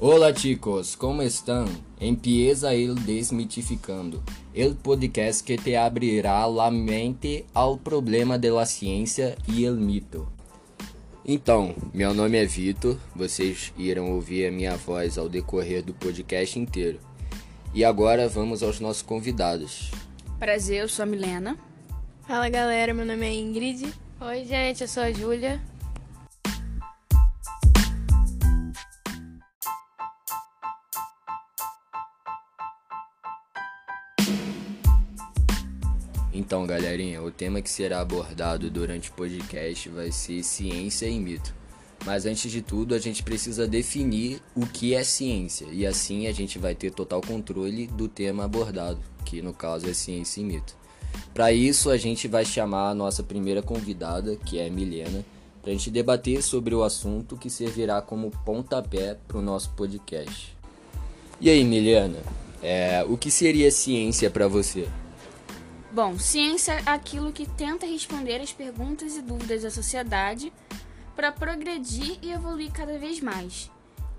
[0.00, 1.66] Olá chicos, como estão?
[2.00, 4.20] Empieza el desmitificando,
[4.52, 10.26] el podcast que te abrirá la mente ao problema de la ciência e el mito.
[11.24, 16.58] Então, meu nome é Vitor, vocês irão ouvir a minha voz ao decorrer do podcast
[16.58, 16.98] inteiro.
[17.72, 19.92] E agora vamos aos nossos convidados.
[20.40, 21.56] Prazer, eu sou a Milena.
[22.26, 23.94] Fala galera, meu nome é Ingrid.
[24.20, 25.62] Oi, gente, eu sou a Júlia.
[36.36, 41.54] Então, galerinha, o tema que será abordado durante o podcast vai ser ciência e mito.
[42.04, 46.32] Mas antes de tudo, a gente precisa definir o que é ciência e assim a
[46.32, 50.76] gente vai ter total controle do tema abordado, que no caso é ciência e mito.
[51.32, 55.24] Para isso, a gente vai chamar a nossa primeira convidada, que é a Milena,
[55.62, 60.54] para a gente debater sobre o assunto que servirá como pontapé para o nosso podcast.
[61.40, 62.18] E aí, Milena,
[62.60, 64.88] é, o que seria ciência para você?
[65.94, 70.52] Bom, ciência é aquilo que tenta responder as perguntas e dúvidas da sociedade
[71.14, 73.70] para progredir e evoluir cada vez mais.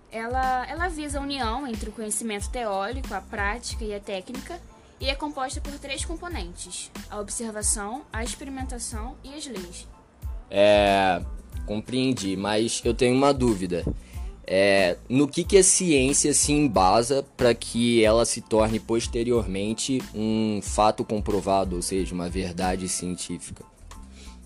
[0.09, 4.57] Ela, ela visa a união entre o conhecimento teórico, a prática e a técnica
[5.01, 9.85] e é composta por três componentes: a observação, a experimentação e as leis.
[10.49, 11.21] É,
[11.65, 13.83] compreendi, mas eu tenho uma dúvida.
[14.47, 20.59] É, no que, que a ciência se embasa para que ela se torne posteriormente um
[20.61, 23.65] fato comprovado, ou seja, uma verdade científica?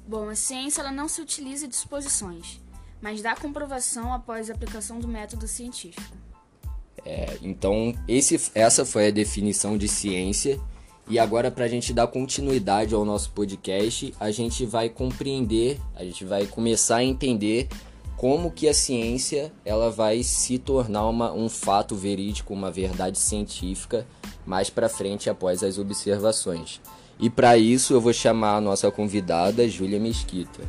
[0.08, 2.61] Bom, a ciência ela não se utiliza de suposições,
[3.02, 6.17] mas dá comprovação após a aplicação do método científico.
[7.05, 10.59] É, então, esse, essa foi a definição de ciência.
[11.08, 16.03] E agora, para a gente dar continuidade ao nosso podcast, a gente vai compreender, a
[16.03, 17.67] gente vai começar a entender
[18.20, 24.05] como que a ciência ela vai se tornar uma, um fato verídico, uma verdade científica
[24.45, 26.82] mais para frente após as observações.
[27.17, 30.60] E para isso eu vou chamar a nossa convidada, Júlia Mesquita.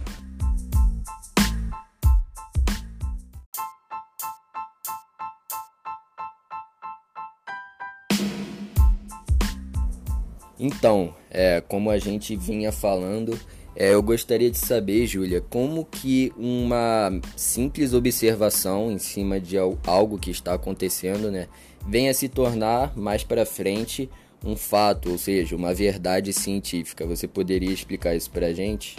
[10.57, 13.37] Então, é, como a gente vinha falando,
[13.81, 20.19] é, eu gostaria de saber, Júlia, como que uma simples observação em cima de algo
[20.19, 21.49] que está acontecendo, né,
[21.89, 24.07] venha se tornar mais para frente
[24.45, 27.07] um fato, ou seja, uma verdade científica.
[27.07, 28.99] Você poderia explicar isso para a gente?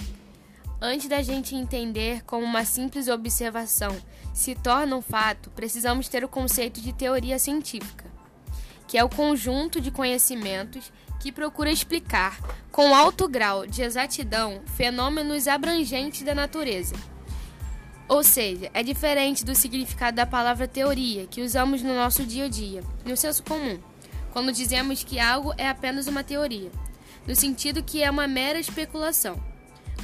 [0.82, 3.96] Antes da gente entender como uma simples observação
[4.34, 8.06] se torna um fato, precisamos ter o conceito de teoria científica,
[8.92, 10.92] que é o conjunto de conhecimentos
[11.22, 12.38] que procura explicar,
[12.74, 16.94] com alto grau de exatidão, fenômenos abrangentes da natureza.
[18.10, 22.50] Ou seja, é diferente do significado da palavra teoria que usamos no nosso dia a
[22.50, 23.80] dia, no senso comum,
[24.34, 26.70] quando dizemos que algo é apenas uma teoria,
[27.26, 29.42] no sentido que é uma mera especulação.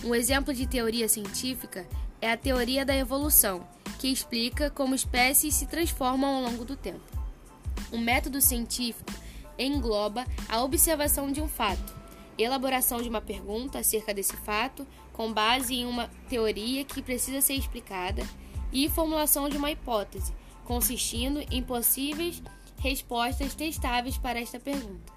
[0.01, 1.85] Um exemplo de teoria científica
[2.21, 3.67] é a teoria da evolução,
[3.99, 7.16] que explica como espécies se transformam ao longo do tempo.
[7.91, 9.11] O método científico
[9.57, 11.95] engloba a observação de um fato,
[12.37, 17.53] elaboração de uma pergunta acerca desse fato, com base em uma teoria que precisa ser
[17.53, 18.23] explicada,
[18.71, 20.33] e formulação de uma hipótese,
[20.65, 22.41] consistindo em possíveis
[22.77, 25.11] respostas testáveis para esta pergunta.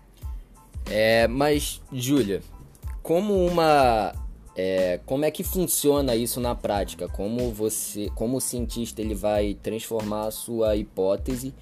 [0.87, 2.43] É, mas, Júlia,
[3.03, 4.15] como uma.
[4.57, 7.09] É, como é que funciona isso na prática?
[7.09, 11.55] Como você, como cientista, ele vai transformar a sua hipótese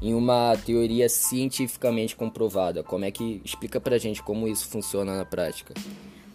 [0.00, 2.82] em uma teoria cientificamente comprovada.
[2.82, 5.74] Como é que explica pra gente como isso funciona na prática?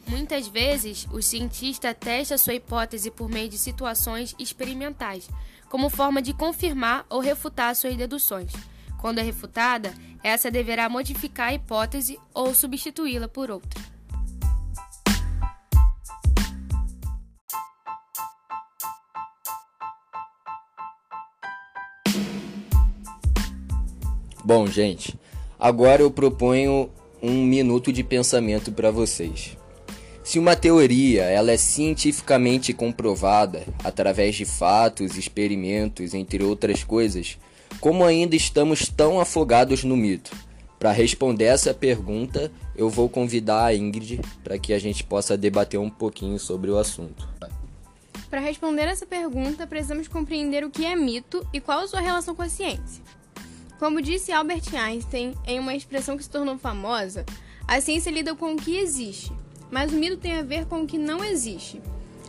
[0.08, 5.30] Muitas vezes, o cientista testa sua hipótese por meio de situações experimentais,
[5.70, 8.52] como forma de confirmar ou refutar suas deduções.
[9.00, 9.94] Quando é refutada,
[10.24, 13.99] essa deverá modificar a hipótese ou substituí-la por outra.
[24.50, 25.16] Bom, gente,
[25.60, 26.90] agora eu proponho
[27.22, 29.56] um minuto de pensamento para vocês.
[30.24, 37.38] Se uma teoria ela é cientificamente comprovada através de fatos, experimentos, entre outras coisas,
[37.80, 40.36] como ainda estamos tão afogados no mito?
[40.80, 45.80] Para responder essa pergunta, eu vou convidar a Ingrid para que a gente possa debater
[45.80, 47.30] um pouquinho sobre o assunto.
[48.32, 52.34] Para responder essa pergunta, precisamos compreender o que é mito e qual a sua relação
[52.34, 53.19] com a ciência.
[53.80, 57.26] Como disse Albert Einstein em uma expressão que se tornou famosa,
[57.66, 59.32] a ciência lida com o que existe,
[59.72, 61.82] mas o mito tem a ver com o que não existe.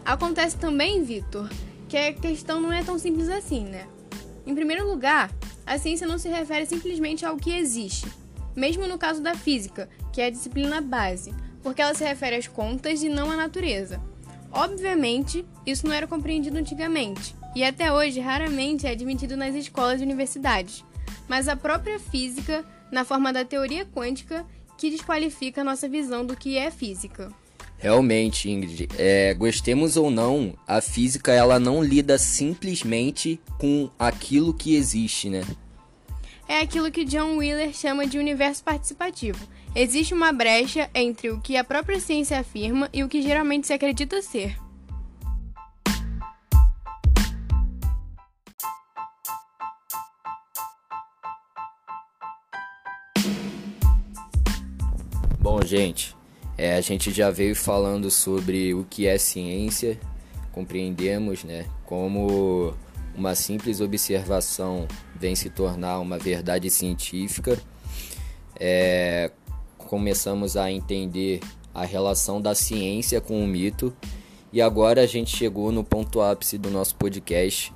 [0.04, 1.50] Acontece também, Vitor,
[1.88, 3.88] que a questão não é tão simples assim, né?
[4.46, 5.30] Em primeiro lugar,
[5.70, 8.04] A ciência não se refere simplesmente ao que existe,
[8.56, 11.32] mesmo no caso da física, que é a disciplina base,
[11.62, 14.02] porque ela se refere às contas e não à natureza.
[14.50, 20.04] Obviamente, isso não era compreendido antigamente, e até hoje raramente é admitido nas escolas e
[20.04, 20.84] universidades.
[21.30, 24.44] Mas a própria física, na forma da teoria quântica,
[24.76, 27.30] que desqualifica a nossa visão do que é física.
[27.78, 34.74] Realmente, Ingrid, é, gostemos ou não, a física ela não lida simplesmente com aquilo que
[34.74, 35.46] existe, né?
[36.48, 39.38] É aquilo que John Wheeler chama de universo participativo.
[39.72, 43.72] Existe uma brecha entre o que a própria ciência afirma e o que geralmente se
[43.72, 44.56] acredita ser.
[55.52, 56.16] Bom, gente,
[56.56, 59.98] é, a gente já veio falando sobre o que é ciência,
[60.52, 62.72] compreendemos né, como
[63.16, 64.86] uma simples observação
[65.18, 67.58] vem se tornar uma verdade científica.
[68.60, 69.32] É,
[69.76, 71.40] começamos a entender
[71.74, 73.92] a relação da ciência com o mito
[74.52, 77.74] e agora a gente chegou no ponto ápice do nosso podcast,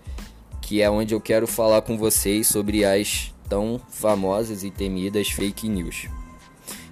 [0.62, 5.69] que é onde eu quero falar com vocês sobre as tão famosas e temidas fake
[5.69, 6.06] news.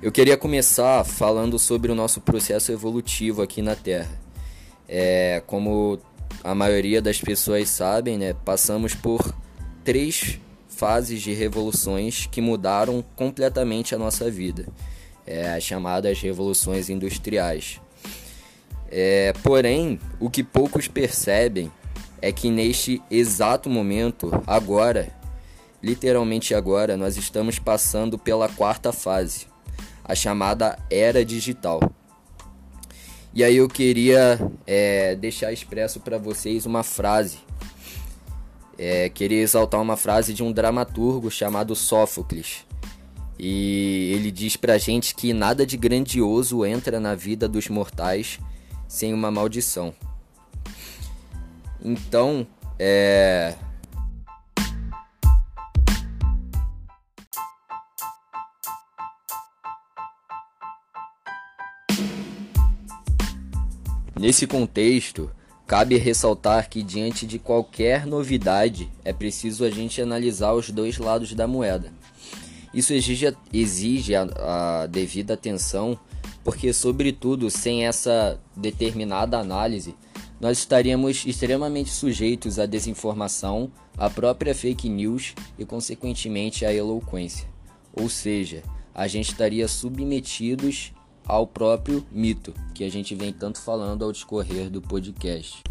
[0.03, 4.11] Eu queria começar falando sobre o nosso processo evolutivo aqui na Terra.
[4.89, 5.97] É, como
[6.43, 9.33] a maioria das pessoas sabem, né, passamos por
[9.85, 14.67] três fases de revoluções que mudaram completamente a nossa vida,
[15.25, 17.81] é, as chamadas revoluções industriais.
[18.91, 21.71] É, porém, o que poucos percebem
[22.21, 25.15] é que neste exato momento, agora,
[25.81, 29.52] literalmente agora, nós estamos passando pela quarta fase,
[30.05, 31.81] a chamada era digital.
[33.35, 37.39] E aí eu queria é, deixar expresso para vocês uma frase.
[38.79, 42.67] É, queria exaltar uma frase de um dramaturgo chamado Sófocles.
[43.39, 48.39] E ele diz pra gente que nada de grandioso entra na vida dos mortais
[48.87, 49.95] sem uma maldição.
[51.83, 52.47] Então,
[52.79, 53.55] é,
[64.23, 65.33] Nesse contexto,
[65.67, 71.35] cabe ressaltar que diante de qualquer novidade é preciso a gente analisar os dois lados
[71.35, 71.93] da moeda.
[72.73, 74.23] Isso exige, exige a,
[74.83, 75.99] a devida atenção,
[76.45, 79.97] porque, sobretudo, sem essa determinada análise,
[80.41, 87.49] nós estaríamos extremamente sujeitos à desinformação, à própria fake news e, consequentemente, à eloquência.
[87.93, 88.63] Ou seja,
[88.95, 90.93] a gente estaria submetidos
[91.27, 95.63] ao próprio mito, que a gente vem tanto falando ao discorrer do podcast.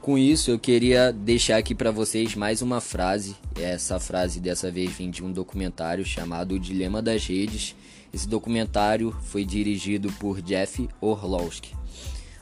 [0.00, 3.34] Com isso, eu queria deixar aqui para vocês mais uma frase.
[3.56, 7.74] Essa frase dessa vez vem de um documentário chamado O Dilema das Redes.
[8.14, 11.74] Esse documentário foi dirigido por Jeff Orlowski.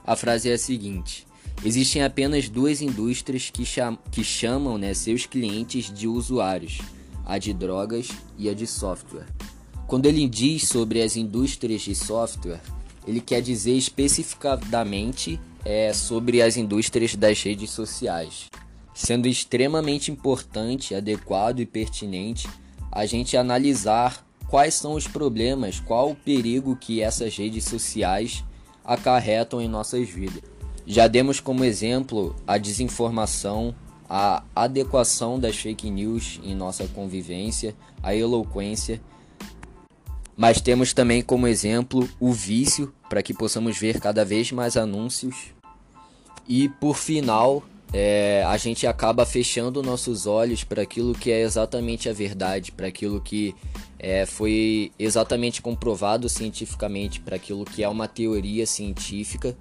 [0.06, 1.26] A frase é a seguinte:
[1.64, 6.78] Existem apenas duas indústrias que, cham que chamam né, seus clientes de usuários:
[7.24, 9.26] a de drogas e a de software.
[9.86, 12.60] Quando ele diz sobre as indústrias de software,
[13.06, 18.50] ele quer dizer especificadamente é, sobre as indústrias das redes sociais,
[18.94, 22.48] sendo extremamente importante, adequado e pertinente
[22.90, 28.44] a gente analisar quais são os problemas, qual o perigo que essas redes sociais
[28.84, 30.42] acarretam em nossas vidas.
[30.86, 33.74] Já demos como exemplo a desinformação,
[34.08, 39.00] a adequação das fake news em nossa convivência, a eloquência
[40.36, 45.54] mas temos também como exemplo o vício, para que possamos ver cada vez mais anúncios.
[46.48, 47.62] E por final,
[47.92, 52.88] é, a gente acaba fechando nossos olhos para aquilo que é exatamente a verdade, para
[52.88, 53.54] aquilo que
[53.98, 59.56] é, foi exatamente comprovado cientificamente, para aquilo que é uma teoria científica,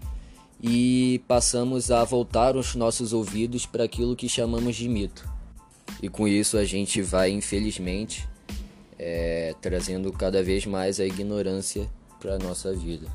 [0.61, 5.29] e passamos a voltar os nossos ouvidos para aquilo que chamamos de mito.
[6.01, 8.27] E com isso a gente vai, infelizmente,
[8.97, 13.07] é, trazendo cada vez mais a ignorância para a nossa vida.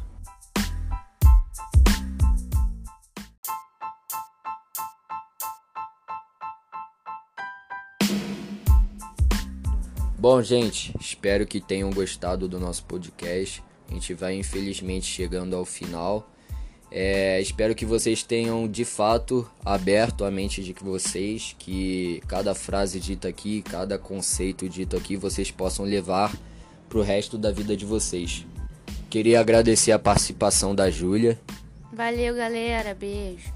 [10.18, 13.62] Bom, gente, espero que tenham gostado do nosso podcast.
[13.88, 16.28] A gente vai infelizmente chegando ao final.
[16.90, 22.99] É, espero que vocês tenham de fato aberto a mente de vocês, que cada frase
[22.99, 26.35] dita aqui, cada conceito dito aqui, vocês possam levar
[26.88, 28.47] para o resto da vida de vocês.
[29.11, 31.38] Queria agradecer a participação da Júlia.
[31.92, 32.95] Valeu, galera.
[32.95, 33.52] Beijo.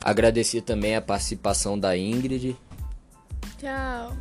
[0.00, 2.56] Agradecer também a participação da Ingrid.
[3.58, 4.16] Tchau.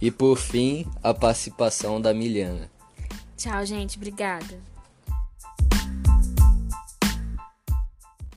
[0.00, 2.70] E por fim, a participação da Miliana.
[3.36, 3.96] Tchau, gente.
[3.96, 4.75] Obrigada.